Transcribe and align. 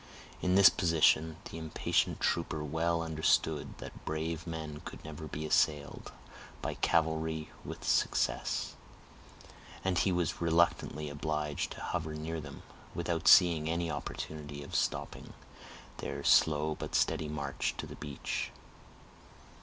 In 0.41 0.55
this 0.55 0.69
position, 0.69 1.37
the 1.45 1.59
impatient 1.59 2.19
trooper 2.19 2.63
well 2.63 3.03
understood 3.03 3.77
that 3.77 4.03
brave 4.03 4.47
men 4.47 4.79
could 4.83 5.05
never 5.05 5.27
be 5.27 5.45
assailed 5.45 6.11
by 6.59 6.73
cavalry 6.73 7.51
with 7.63 7.83
success, 7.83 8.73
and 9.83 9.99
he 9.99 10.11
was 10.11 10.41
reluctantly 10.41 11.07
obliged 11.07 11.69
to 11.73 11.81
hover 11.83 12.15
near 12.15 12.41
them, 12.41 12.63
without 12.95 13.27
seeing 13.27 13.69
any 13.69 13.91
opportunity 13.91 14.63
of 14.63 14.73
stopping 14.73 15.33
their 15.97 16.23
slow 16.23 16.73
but 16.73 16.95
steady 16.95 17.27
march 17.29 17.75
to 17.77 17.85
the 17.85 17.95
beach. 17.95 18.49